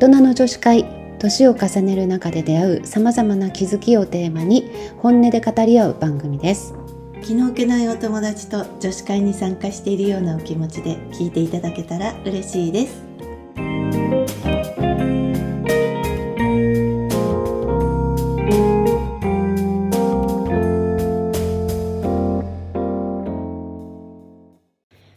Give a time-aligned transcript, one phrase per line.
[0.00, 0.86] 人の女子会
[1.18, 6.72] 年を重ねる中で出会うさまざまな気づきをテーマに本音で語り合う番組です。
[7.22, 13.02] 気の置けないお友達と女子会に参加しているようなお気持ちで聞いていただけたら嬉しいです。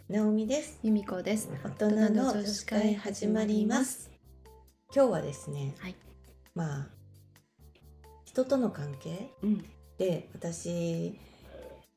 [0.09, 0.77] なおみです。
[0.83, 1.49] 由美子です。
[1.63, 4.12] 大人の女子会始まります
[4.95, 5.95] 今日はですねはい。
[6.53, 6.87] まあ
[8.25, 9.65] 人との関係うん。
[9.97, 11.17] で私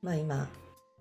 [0.02, 0.48] まあ今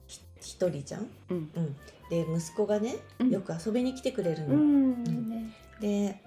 [0.07, 1.49] ひ一人じゃん、うん。
[1.55, 1.75] うん、
[2.09, 3.29] で息子がねうん。
[3.29, 5.53] よく遊びに来てくれるうの、ん。
[5.79, 6.21] で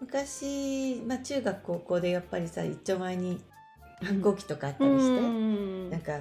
[0.00, 3.40] 昔、まあ、中学高校でやっぱりさ一丁前に
[4.02, 6.20] 反抗期とかあったりして、んなんか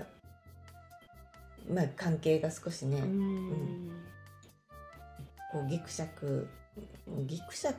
[1.71, 3.91] まあ関係が少しね、うん。
[5.51, 6.47] こうギクシャク
[7.27, 7.77] ギクシャク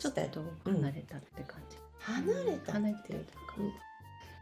[0.00, 0.20] ちょっと
[0.64, 2.72] 離れたって感じ、離れた？
[2.72, 3.24] 離れてる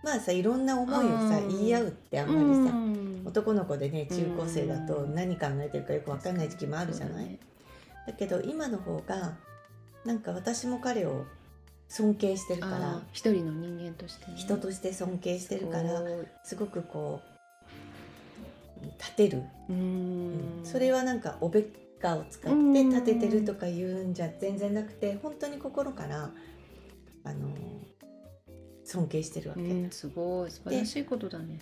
[0.04, 1.48] まあさいろんな思いをさうん。
[1.48, 3.22] 言い合うってあんまりさ、うん。
[3.26, 5.14] 男の子でね中高生だとうん。
[5.14, 7.38] 何考えてるかよく分かんない時期もあるじゃない、ね。
[8.06, 9.34] だけど今の方が
[10.04, 11.24] なんか私も彼を
[11.88, 16.00] 尊敬してるかあらー一人の人間としてね、人として尊敬してるから
[16.44, 17.20] すすごくこ
[18.80, 20.60] う立てる、うん。
[20.62, 21.64] それはなんかおべっ
[21.98, 26.30] かを使って立ててるとか言うんじゃ全然なくて本当に心から
[27.24, 27.48] あの
[28.84, 30.50] 尊敬してるわけ、うんすごい。
[30.50, 31.58] 素晴らしいことだね。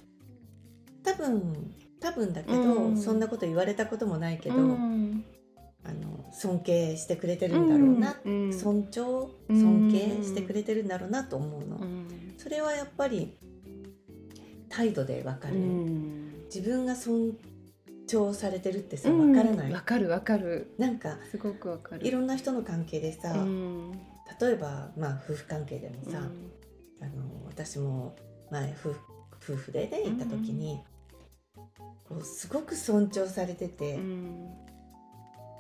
[1.03, 2.97] 多分多分だけど、うん。
[2.97, 5.25] そんなこと言われたこともないけど、うん。
[5.85, 8.53] あの尊敬してくれてるんだろうな、うん。
[8.53, 9.61] 尊重うん。
[9.61, 12.35] 尊敬してくれてるんだろうなと思うの、うん。
[12.39, 13.37] それはやっぱり
[14.69, 16.45] 態度でわかる、うん。
[16.45, 17.37] 自分が尊
[18.07, 20.75] 重されてるってさわからない、わかるわかる。
[20.79, 22.07] なんかすごくわかる。
[22.07, 23.93] いろんな人の関係でさ、うん。
[24.41, 26.21] 例えばまあ夫婦関係でもさ、
[27.01, 28.17] あの私も
[28.51, 29.01] 前夫婦
[29.53, 30.81] 夫婦でね行った時に、
[32.09, 34.51] こうすごく尊重されててうん。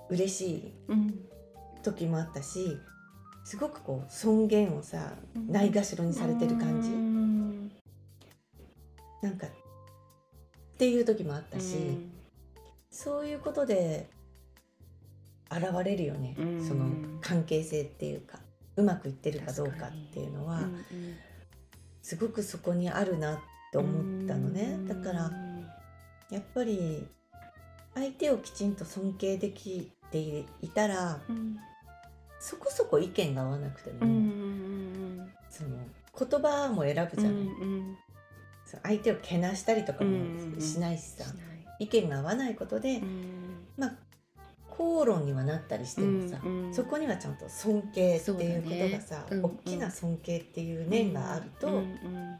[0.09, 1.15] 嬉しいうん。
[1.82, 2.78] 時もあったし
[3.44, 5.50] すごくこう尊厳をさうん。
[5.50, 7.72] ないがしろにされてる感じ、うん。
[9.22, 9.50] なんかっ
[10.78, 12.12] ていう時もあったし、うん
[12.96, 14.08] そういうことで
[15.50, 16.66] 現れるよね、うん。
[16.66, 16.86] その
[17.20, 18.38] 関係性っていうか
[18.76, 20.84] うまくいってるかどうかっていうのは、うん
[22.02, 23.38] すごくそこにあるなっ
[23.72, 23.88] て思
[24.24, 25.28] ったのね、だから
[26.30, 27.04] やっぱり
[27.94, 30.18] 相手をきちんと尊敬できて
[30.62, 31.56] いたらうん。
[32.38, 35.70] そこそこ意見が合わなくても、うんうんその
[36.18, 37.96] 言葉も選ぶじゃない、うん
[38.64, 40.12] そう相手をけなしたりとかもう
[40.56, 40.60] ん。
[40.60, 43.66] しないしさ、しない意見が合わないことで、うん。
[43.76, 43.92] まあ
[44.70, 46.75] 口論にはなったりしてもさ、うんうん。
[46.75, 52.38] そこにはちゃんと尊敬っていうことがさ、ねうん大きな尊敬っていう念があると、うんうん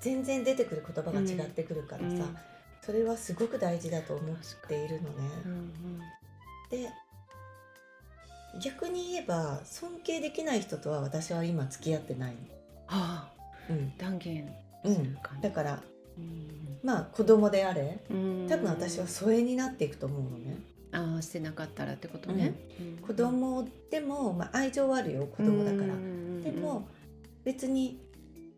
[0.00, 2.36] 全然出てくる言葉が違ってくるからさ、うん
[2.80, 4.36] それはすごく大事だと思っ
[4.68, 5.16] ているのね。
[5.44, 5.98] うん
[6.70, 6.88] で
[8.62, 12.38] 逆に言えば尊敬できない人とは私は今付き合ってないの。
[12.86, 13.32] はあ。
[13.68, 13.96] うん。
[13.98, 14.48] 断言
[14.84, 15.18] うん。
[15.42, 15.97] だからうん
[16.82, 18.46] まあ子供であれうん。
[18.48, 20.58] 多分私は疎遠になっていくと思うのね。
[20.90, 22.54] ああしてなかったらってことね。
[22.80, 22.96] うん。
[22.98, 25.94] 子供でも、まあ、愛情はあるよ子供だから。
[25.94, 26.88] うんでも
[27.44, 28.00] 別に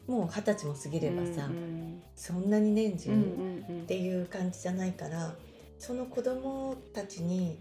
[0.06, 3.16] もう二十歳も過ぎればさ、うんそんなに年中っう
[3.82, 5.34] んていう感じじゃないから
[5.78, 7.58] その子供たちに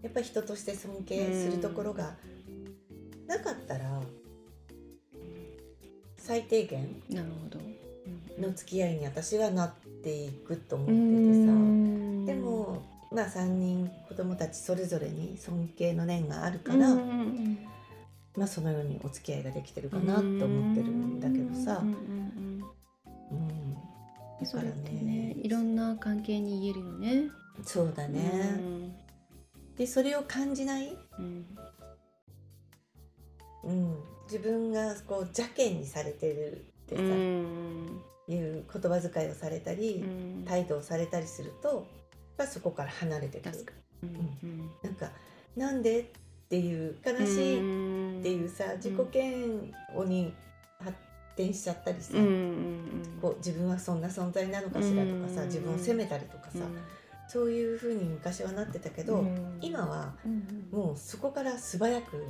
[0.00, 2.14] やっぱり人として尊敬するところが
[3.26, 4.00] なかったら
[6.16, 7.58] 最低限なるほど
[8.40, 12.26] の付き合いに私はなっていくと思ってうてん。
[12.26, 17.58] さでもまあ3人子供たちそれぞれに尊敬の念があるから、うん
[18.36, 21.82] まあそのようにお付き合いができてるかなと思ってるんだけどさ。
[24.40, 24.72] だからね。
[25.02, 27.30] ねいろんな関係に言えるよね。
[27.64, 28.58] そうだね、
[29.76, 31.46] でそれを感じない、うん。
[33.64, 38.00] うん、自分がこう邪険にされてるってさ、うん
[38.34, 40.44] いう言葉遣いをされたり、うん。
[40.44, 41.86] 態度をされたりすると
[42.46, 43.50] そこから離れてく。
[43.50, 43.66] る
[44.02, 44.06] う
[44.46, 44.70] ん。
[44.82, 45.10] なんか
[45.56, 46.04] なんでっ
[46.48, 49.24] ていう悲しいっていうさ、自己嫌
[49.94, 50.32] 悪に
[50.78, 50.96] 発
[51.36, 52.14] 展しちゃったりさ、
[53.20, 55.46] こう自分はそんな存在なのかしらとかさ、うん。
[55.48, 56.58] 自分を責めたりとかさ、
[57.32, 59.58] そういうふうに昔はなってたけど、うん。
[59.60, 62.24] 今はうんもうそこから素早く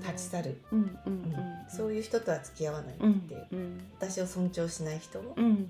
[0.00, 1.34] 立ち去る、うんうんうん
[1.68, 3.48] そういう人とは付き合わないってう。
[3.98, 5.66] 私を尊重しない人うんうん。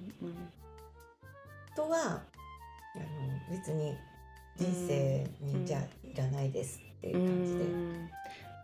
[1.74, 3.96] とはあの別に
[4.56, 7.64] 人生にじゃあいらないですっていう感じで、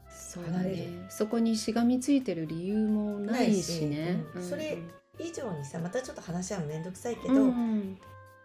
[0.09, 1.07] そうね。
[1.11, 4.23] そこにしがみついてる理由もないしね。
[4.35, 4.49] しうん。
[4.51, 4.79] それ
[5.19, 7.35] 以上にさまたちょっと話は面倒くさいけけど、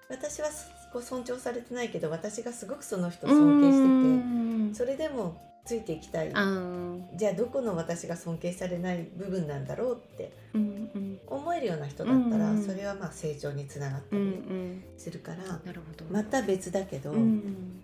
[0.10, 0.50] 私は
[0.90, 6.30] すごい尊重されてないけど私がすごくその人を尊敬してて、それでもついていきたい。
[6.30, 10.32] じゃあどこの私が尊敬されない部分なんだろうって
[11.28, 15.60] 思えるような人だったら、うんそれはまあ成長につながったりんするから。
[16.10, 17.82] また別だけど、うん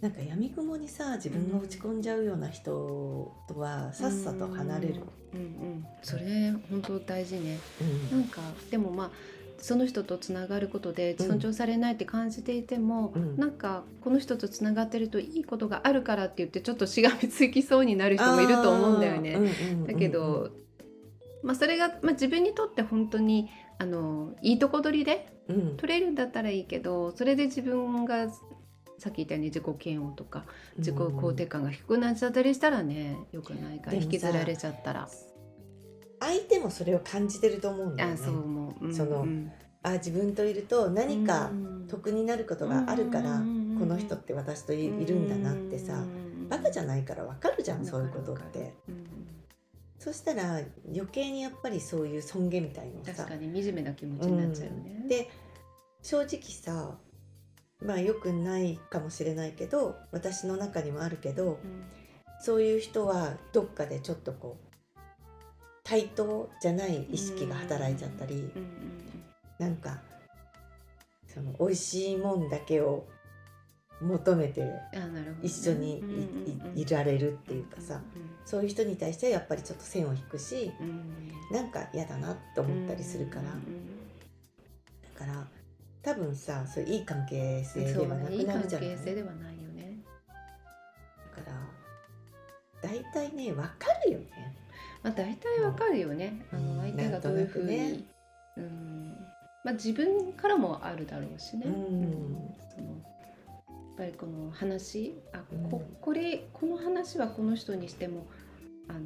[0.00, 2.70] なんか闇雲にさ自分が落ち込んじゃうような人
[3.48, 5.00] とはさっさと離れる。
[5.32, 7.58] うんうん、それ本当大事ね。
[8.12, 8.20] うん。
[8.20, 9.10] なんかでもまあ
[9.64, 11.26] その人とつながることでうん。
[11.26, 13.36] 尊重されないって感じていても、うん。
[13.38, 19.38] なんかこの人とつながってるといいことがあるからって言ってちょっとしがみつきそうになる人もいると思うんだよね。
[19.86, 20.50] だけど、
[21.42, 25.76] まあ、それが、まあ、自分にとって本当にあのいいとこ取りでうん。
[25.78, 28.28] 取れるんだったらいいけどそれで自分が
[28.98, 30.44] さっき言ったように自己嫌悪とか
[30.76, 35.08] 自己肯定感が低くなっちゃったりしたらねよくないから引きずられちゃったら。
[36.24, 38.14] 相手もそれを感じてると思うんだよね。
[38.14, 39.52] あそう思う、うんそのうん。
[39.82, 41.74] あ自分といると何かうん。
[41.88, 46.04] 得になることがあるから、うんこの人って私といいるんだなってさ、
[46.48, 48.72] バカじゃいないからわかるじゃん、そういうことって。
[49.98, 54.98] そしたら余計にやっぱりそういう尊厳みたいのをさ確かに惨めな気持ちになっちゃうよね。
[55.00, 55.08] うん。
[55.08, 55.30] で
[56.02, 56.98] 正直さ
[57.80, 61.84] まあよくないかもしれないけど私の中にもあるけどうん。
[62.40, 64.63] そういう人はどっかでちょっとこう
[65.84, 68.74] 対等じゃない意識が働いちゃったり、うんうん
[69.56, 70.00] なんか
[71.28, 73.06] その美味しいもんだけを
[74.02, 74.68] 求めて
[75.42, 84.00] 一緒にい,い、うんうんうんいられるっていうかさうんそういう人に対してはやっぱりちょっと線を引くしうんなんか嫌だなって思ったりするから、うん
[85.14, 85.46] だから
[86.02, 88.90] 多分さそういういい関係性ではなくなるじゃない？
[88.90, 89.98] 係性ではないよね。
[91.36, 91.50] だか
[92.82, 93.70] ら大体ね分か
[94.04, 94.43] るよね。
[95.04, 96.44] まあ大体わかるよね。
[96.52, 96.76] あうん。
[96.78, 98.00] の相手がどういうふうに、ね。
[98.56, 99.16] うん。
[99.62, 101.66] まあ自分からもあるだろうしね。
[101.66, 102.54] うん。
[102.74, 105.14] そのやっぱりこの話。
[105.32, 105.38] あ
[105.70, 105.96] こうん。
[106.00, 108.26] これこの話はこの人にしても
[108.88, 109.00] あの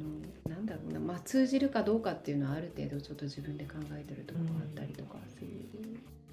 [0.55, 5.47] なんだろうな、まあ、通じるかどうかっていうのはある程度ちょっと自分で考えてるところがあったりとかする。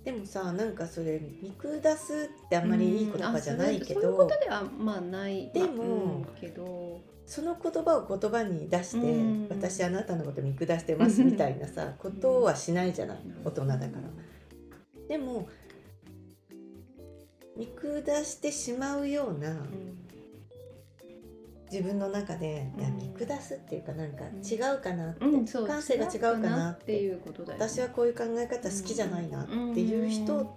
[0.06, 7.00] でもさなんかそれ見下すってあんまりいい言葉じゃないけうんあそういうこどとではまあないでもけど。
[7.26, 9.48] その言葉を言葉に出してうん。
[9.50, 13.90] 私あなたのこと見下してますみたいなさことはしないじゃない大人だから。
[15.08, 15.48] でも
[17.56, 20.05] 見下してしまうようなうん
[21.70, 24.46] 自分の中で、見下すっていうかなんかうん。
[24.46, 30.56] 違うかなって、うん、感性が違うかなっってていうことだよね、私はこういう考え方好きじゃないなっていう人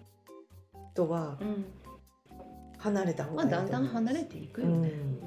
[0.94, 1.65] とはうん、
[2.77, 5.19] 離れた方まあがいいと思うだんだん離れていくよね、うん。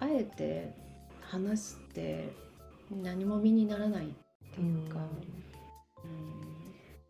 [0.00, 0.74] あえて
[1.22, 2.32] 話して
[2.90, 4.08] 何も身にならないっ
[4.54, 5.00] ていうか、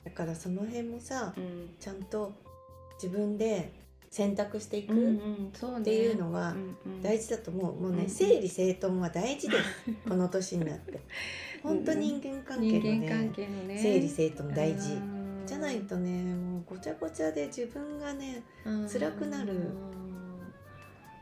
[0.04, 1.34] だからその辺もさ
[1.78, 2.32] ちゃんと
[3.02, 3.72] 自分で
[4.10, 6.54] 選択していくっていうのは
[7.02, 9.62] 大事だと思う、もうね、うん整理整頓は大事です。
[10.08, 11.00] この年になって。
[11.62, 13.78] 本当人間関係の人間関ね係のね。
[13.78, 14.92] 整理整頓大事。
[14.94, 18.88] うんじゃないとねもうごちゃごちゃで自分がねうん。
[18.88, 19.70] 辛くなる。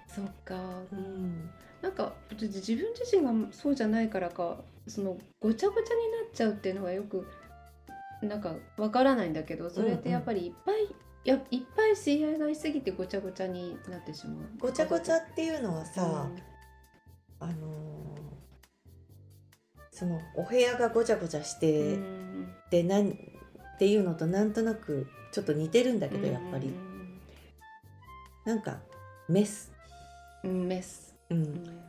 [0.08, 0.56] そっか。
[0.90, 1.48] うん。
[1.80, 7.26] なんか自分自身がそうじゃないからかそのごちゃごちゃになっちゃうっていうのがよく
[8.22, 10.88] なんかわからないんだけどそれってやっぱりいっぱい、
[11.26, 14.48] いやいっぱい知り合いがいすぎてごちゃごちゃになってしまう。
[14.60, 16.28] ごちゃごちゃっていうのはさ、
[17.40, 17.56] あのー
[19.90, 22.46] そのお部屋がごちゃごちゃしうて、ん。
[22.70, 23.12] でなんっ
[23.78, 26.72] ていうのとなんとなくちょっと似てるんだけどやっぱり、
[28.44, 28.78] なんか
[29.28, 29.72] メス、
[30.44, 31.38] うんうんメス、うん。
[31.38, 31.80] うん。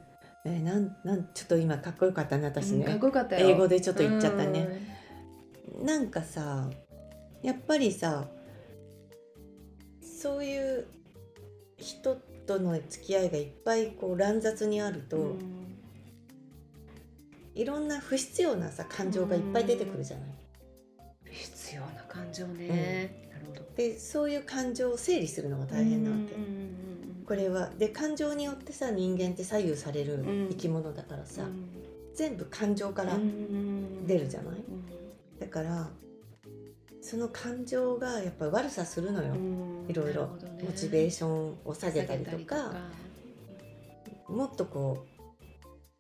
[0.46, 3.50] えーなんなんちょっと今かっこよかったね私ね、かっこよかったよ。
[3.50, 4.68] 英語でちょっと言っちゃったね、
[5.84, 6.68] なんかさ
[7.44, 8.26] やっぱりさ
[10.20, 10.88] そういう
[11.78, 12.16] 人
[12.48, 15.78] との付き合いがいっぱいこう乱雑にあると、うん。
[17.54, 20.30] いろんな不必要なさ感情がいっぱい出てくるじゃない。
[21.30, 23.62] 必要な感情ね、なるほど。
[23.76, 26.34] でそういう感情を整理するのが大変なわけ。
[26.34, 26.68] うんうんうん
[27.28, 30.48] これはで感情によってさ人間って左右されるうん。
[30.50, 31.70] 生き物だからさ、うん。
[32.16, 35.40] 全部感情からうん出るじゃない、うん。
[35.40, 35.90] だから
[37.02, 40.28] その感情がやっぱり悪さするのよ、うんいろいろ
[40.64, 42.72] モチベーションを下げたりとか
[44.28, 45.06] もっとこ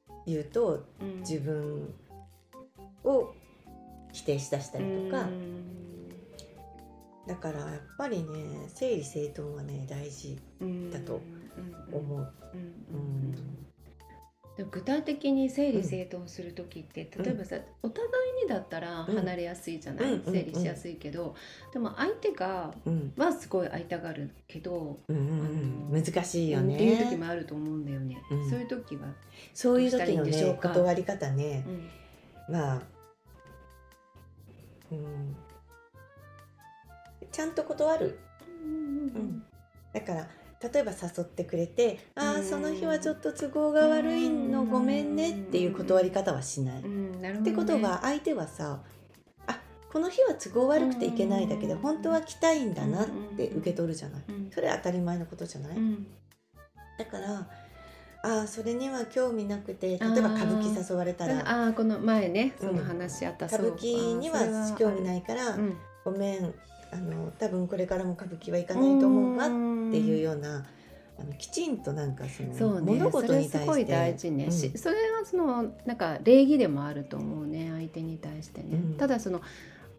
[0.09, 1.19] う言うとうん。
[1.21, 1.93] 自分
[3.03, 3.33] を
[4.11, 5.29] 否定しだしたりとか、
[7.27, 10.91] だからやっぱりね整理整頓はね大事うん。
[10.91, 11.21] だと
[11.89, 11.95] うん。
[11.95, 12.33] 思う。
[12.53, 12.59] うん。
[12.59, 12.97] う
[13.33, 13.66] ん
[14.57, 17.23] でも具体的に整理整頓する時って、うん。
[17.23, 18.07] 例えばさ、お互
[18.39, 19.15] いにだったらうん。
[19.15, 21.35] 離れやすいじゃない、うん整理しやすいけど、
[21.71, 23.13] でも相手がうん。
[23.15, 26.73] はすごい会いたがるけど、うん難しいよね。
[26.75, 28.49] っていう時もあると思うんだよね、うん。
[28.49, 29.07] そういう時は、
[29.53, 31.63] そういう時のねか断り方ね。
[32.47, 32.53] うん。
[32.55, 32.81] まあ
[34.91, 35.35] うん。
[37.31, 38.17] ちゃんと断る。
[38.63, 39.43] うん。
[39.93, 40.27] だから
[40.61, 42.43] 例えば誘ってくれて「ああうん。
[42.43, 46.81] その日はちょっと都合が悪いのごめんね」っていう断り方はしない。
[46.81, 47.41] っうんなね。
[47.43, 48.81] てことは相手はさ
[49.45, 49.59] あ
[49.91, 51.79] この日は都合悪くていけないだけどうん。
[51.81, 54.23] 本当は来たいんだなって受け取るじゃない。
[54.29, 54.49] うん。
[54.51, 56.07] それは当たり前のことじゃない、うん。
[56.97, 57.47] だから
[58.23, 65.77] ああそれには興味なくて例えば歌舞伎誘われたらああこの前ねその話あった、歌舞伎には興味ないいから、うん。
[66.03, 66.53] ごめん
[66.91, 69.53] あの多分これからも歌舞伎は行かないと思うわって
[69.99, 70.65] いうような、
[71.19, 73.51] あのきちんとなんかそのそうね物事に対して。
[73.51, 74.51] それすごい大事ね、うん。
[74.51, 78.97] しそれはそのなんか礼儀でもあると思うね相手に対してね、うん。
[78.97, 79.41] ただその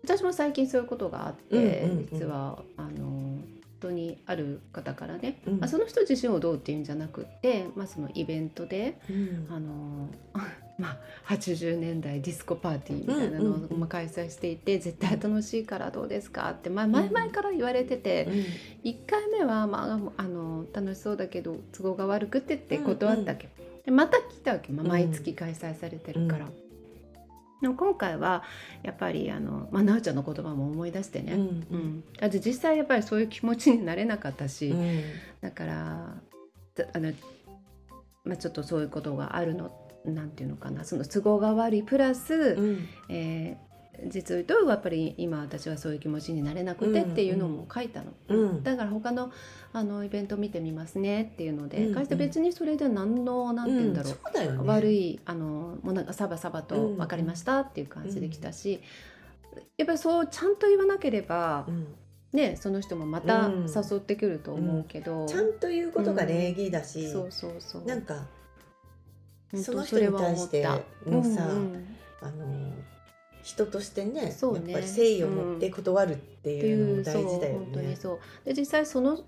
[0.05, 2.09] 私も最近そういうことがあって、うんうんうん。
[2.13, 3.45] 実はあの本
[3.81, 5.61] 当にある方からね、うん。
[5.61, 9.47] まあ、その人自身をどうっていうんじゃなくって、まあ、そのイベントでうん。
[9.51, 10.09] あの
[10.79, 10.99] まあ、
[11.35, 13.75] 80年代ディスコパーティーみたいなのうんうんうん。
[13.75, 16.51] をまあ開催していて、絶対楽しいからどうですか？
[16.51, 18.29] って、まあ、前々から言われてて、
[18.85, 23.49] 1回目は、まあ、あの楽しそうだけど都合が悪くてって断ったわけ、
[23.85, 24.91] でまた来たわけ、まあ、うん。
[24.91, 26.49] 毎月開催されてるから。
[27.61, 28.45] でも今回は
[28.85, 32.05] やっぱりあの、まあ、なおちゃんの言葉も思い出してね、うんうん。
[32.21, 35.03] だって実際やっぱりそういう気持ちになれなかったし、うん。
[35.41, 36.15] だから
[36.77, 37.13] たあの、
[38.23, 39.73] まあ、ちょっとそういうことがあるの
[40.15, 42.89] なんていうのかなその都合が悪いプラス、うん。
[43.09, 43.69] えー
[44.07, 48.63] 実を言うとやっぱり今私はそういう気持ちになれなくてっていうのも書いたの、うん。
[48.63, 49.33] だから他の
[49.73, 54.59] あのイベント見てみますねっていうので、うん書いて別にそれで何のなんて言うんだろう、そうだよね。
[54.65, 58.81] 悪いあのもうなんかサバサバとうん分かりましたっていう感じで来たし、
[59.77, 61.87] やっぱりそうちゃんと言わなければう、ん。
[62.33, 63.67] ね、その人もまたうん。
[63.67, 67.85] 誘ってくると思うけど、ちゃんと言うことが礼儀だし、そうそうそう。
[67.85, 68.27] なんか
[69.57, 71.87] その人に対してそれは思ったのさうんうん。
[72.21, 72.73] あの
[73.43, 74.73] 人としてねそうね。
[74.73, 77.97] やっぱり誠意を持って断るっていうのも大事だよそう本当にね。
[77.97, 78.19] そう。
[78.45, 79.23] で実際そのそ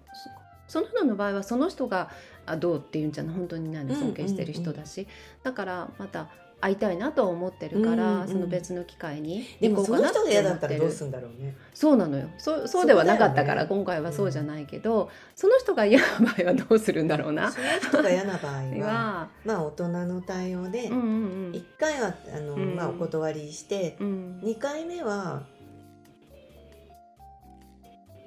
[0.68, 2.10] その人の場合はその人が
[2.46, 3.34] あどうっていうんじゃない？
[3.34, 3.92] 本当に何？
[3.92, 5.06] うん尊敬してる人だし、
[5.42, 6.28] だからまた
[6.60, 11.56] 会いたいなとは思ってるから、うんうんその別の機会にでもその人が嫌だったらどうるするんだろうね。
[11.74, 13.68] そうなのよそうそうではなかったから、ね。
[13.68, 17.50] 今回はそうじゃないけど、その人が嫌な場合はどうするんだろうな。
[17.50, 21.00] その人が嫌な場合は はまあ大人の対応でうんう
[21.48, 22.74] ん1回はあの、うん。
[22.76, 24.40] まあ、お断りしてうん。
[24.42, 25.42] うん2回目は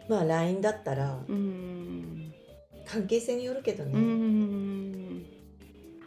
[0.09, 2.33] まあ LINE だったらうん。
[2.85, 4.62] 関係性によるけどね、うんうん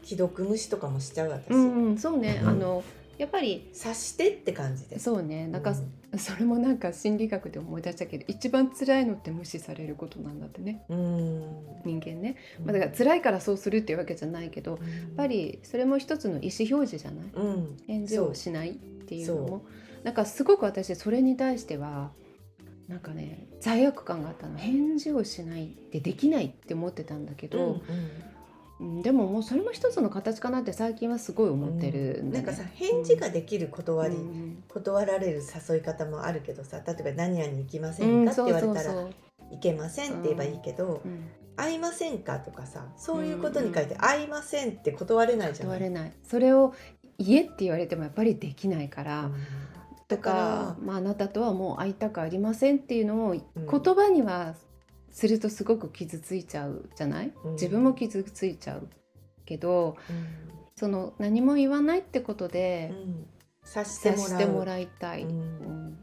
[0.06, 2.48] 既読無視とかもしちゃう私、うんうんそうね、うん。
[2.48, 2.84] あの
[3.18, 4.98] やっぱり察してって感じで。
[4.98, 5.46] そうね。
[5.48, 10.82] なんか、うんそれもなんか心理学で思い出したけど一番辛いのって無視されることなんだってね。
[10.88, 11.42] うん。
[11.84, 14.80] 人間ね、まあ、だから辛いからそうするっていうわけじゃないけどやっ
[15.14, 17.26] ぱりそれも一つの意思表示じゃない？
[17.34, 17.76] うん。
[17.86, 19.66] 返事をしないっていうのそも
[20.04, 22.12] なんかすごく私それに対しては
[22.88, 24.56] なんかね罪悪感があったの。
[24.56, 27.82] 返事をしないってできないって思ってたんだけうんど、うん
[29.02, 32.44] でももうそれも一つの形かなって最近はすごい思ってるうんんだね。
[32.44, 34.62] なんかさ返事ができる断り、うん。
[34.68, 35.40] 断られる
[35.70, 39.10] 誘い方もあるけどさ例えば「何々行きませうんんか?」って言われたらそうそう
[39.52, 41.24] 「行けません」って言えばいいけどそううん
[41.56, 44.00] 「会いませんか?」とかさそういうことに書いて「うん。
[44.00, 45.78] 会いません」って断れないじゃない？
[45.78, 46.12] 断れない。
[46.22, 46.74] それを
[47.18, 49.32] 言えって言われてもやっぱりできないから、うん。
[50.06, 53.66] とだかか、まあ、あなたとはもう会いたくありませんっていうのを言うん。
[53.94, 54.54] 葉には
[55.16, 57.52] するとすごく傷ついちゃうじゃない、うん。
[57.52, 58.86] 自分も傷ついちゃう
[59.46, 59.96] けど
[60.76, 63.26] その何も言わないってことうでんうん。
[63.64, 65.30] 察して察もらいたい、うん。
[65.30, 65.98] うん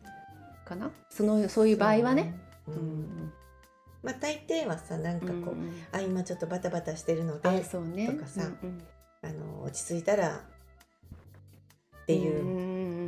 [0.65, 0.89] かな？
[1.11, 2.33] そのそういう場合はね。
[4.01, 8.07] まあ大抵はさなんかこう、うんあ今ちょっとバタバタしてるのであそうね。
[8.07, 8.81] とかさうんうん
[9.21, 12.43] あの落ち着いたらっていう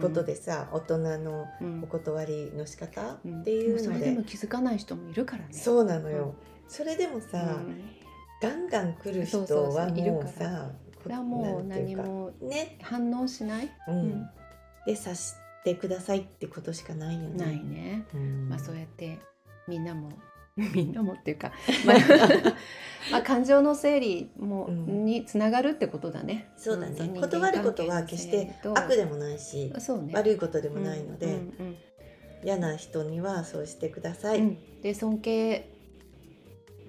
[0.07, 1.83] ことでさ、大人のうん。
[1.83, 3.41] お断りの仕方うん。
[3.41, 3.79] っていうで。
[3.79, 5.53] もそので,、れでも気づかない人もいるからね。
[5.53, 6.33] そうなのよ、うん。
[6.67, 7.81] それでもさ、うん。
[8.41, 10.11] ガンガン来る人はいるから。
[10.11, 10.71] もうさ
[11.03, 13.95] それはもう何もね、反応しない、うん。
[13.95, 14.29] うん。
[14.85, 15.33] で察し
[15.63, 17.45] てくださいってことしかないよね。
[17.45, 18.05] ないね。
[18.13, 18.49] うん。
[18.49, 19.19] まあそうやって
[19.67, 20.09] みんなも
[20.73, 21.51] みんなもっていうか、
[21.85, 21.97] まあ
[23.11, 25.05] まあ感情の整理も、うん。
[25.05, 26.49] につながるってことだね。
[26.55, 27.07] そうだね。
[27.07, 27.13] ん。
[27.19, 29.73] 断ることは決して悪ででもないしね。
[30.13, 31.77] 悪いことでもないので、うんうん
[32.43, 34.39] 嫌な人にはそうしてください。
[34.39, 34.45] うん。
[34.45, 35.67] うんで尊敬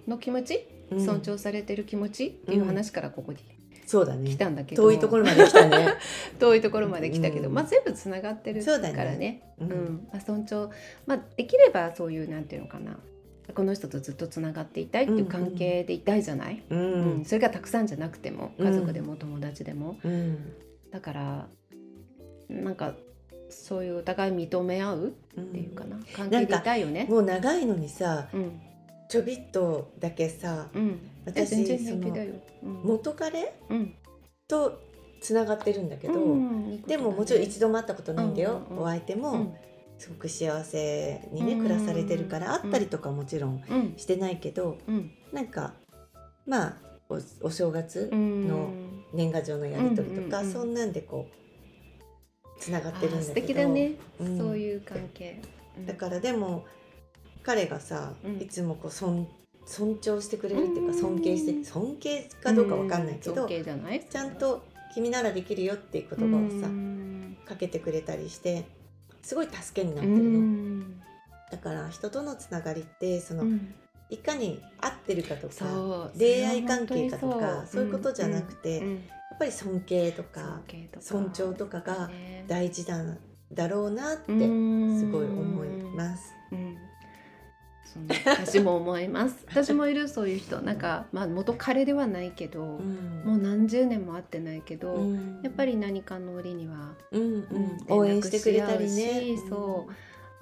[0.07, 1.05] の気持ち、うん。
[1.05, 3.39] 尊重されてる気持ちっていう話からここに
[3.87, 4.31] そうだね。
[4.31, 4.83] 来たんだけど。
[4.83, 5.95] 遠いところまで来たね。
[6.39, 7.55] 遠いところまで来たけど、うん。
[7.55, 8.97] まあ全部つながってるかそうだね。
[8.97, 10.09] らねううんん。
[10.13, 10.69] まあ、尊重、
[11.07, 12.99] まあ、できればそういうなんていうのかな
[13.55, 17.21] この人とずっとつながっていたいっていう関係でいたいじゃない、ううん。
[17.23, 18.67] んそれがたくさんじゃなくてもうん。
[18.67, 20.53] 家族でも友達でも、うん。
[20.91, 21.47] だから
[22.49, 22.95] なんか
[23.49, 25.91] そういうお互い認め合ううっていうかん。
[25.91, 27.07] な関係でいたいよね。
[27.09, 28.61] もう長いのにさうん。
[29.09, 32.01] ちょびっとだけさうん、私全然
[32.83, 33.55] 元彼？
[33.71, 33.95] うん。
[34.49, 34.81] と
[35.21, 36.15] つながってるんだけど、
[36.87, 38.83] でももちろん一度も会ったことないんだよ、うんうんうん。
[38.83, 39.33] お相手も。
[39.33, 39.55] うん
[39.99, 41.63] すごく幸せにね、うん。
[41.63, 43.95] 暮らされてるから会ったりとかもちろんうん。
[43.97, 45.11] してないけど、うん。
[45.33, 45.75] なんか
[46.47, 46.77] まあ
[47.09, 48.49] おお正月うん。
[48.49, 48.71] の
[49.13, 53.23] 年賀状のやり取りとか、そんなんでこうつながってるんだけど。
[53.23, 54.39] 素敵だね、うん。
[54.39, 55.41] そういう関係。
[55.79, 55.87] うん。
[55.87, 56.65] だからでも
[57.43, 58.41] 彼がさ、うん。
[58.43, 59.27] いつもこう尊
[59.65, 61.01] 尊重してくれるっていうかうん。
[61.01, 64.05] 尊敬して尊敬かどうかわかんないけど、尊敬じゃない？
[64.05, 64.63] ちゃんと
[64.95, 67.37] 「君ならできるよ」っていう言葉をさ、うん。
[67.45, 68.65] かけてくれたりして
[69.27, 71.01] すごい助けになっうてるの、ん。
[71.51, 73.75] だから人とのつながりってその、うん。
[74.09, 79.01] いかに合ってるかとか恋愛関係かとかそういうことじゃなくてうんうんや
[79.35, 80.61] っぱり尊敬とか
[81.01, 82.45] 尊重とかがね。
[82.47, 83.03] 大事だ
[83.53, 85.11] だろうなってすうん。
[85.11, 86.33] ごい思います。
[88.09, 89.45] うんそ私も思います。
[89.51, 90.61] 私もいるそういう人。
[90.61, 93.23] なんか、まあ、元彼ではないけど、うん。
[93.25, 95.41] もう何十年も会ってないけど、うん。
[95.43, 97.29] やっぱり何かの折にはうんうん。
[97.29, 99.37] うん応援してくれたりね。
[99.49, 99.93] そう。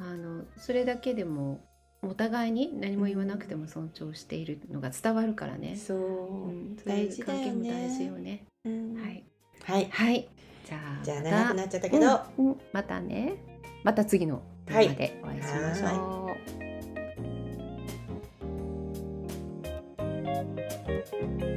[0.03, 1.61] あのそれだけでも
[2.03, 5.77] お互いに何も言わなくても尊重しているのが伝わるからね。
[5.77, 8.45] そう、うん、大事だよ関係もね大事よね。
[8.65, 8.95] うん。
[8.95, 9.25] はい、
[9.63, 9.89] はい。
[9.91, 10.29] はい、
[10.67, 12.57] じゃあじゃあ長くなっちゃったけど、うんうん。
[12.73, 13.37] またね。
[13.85, 16.54] また次の動画でお会いしましょう。
[21.25, 21.54] Bye.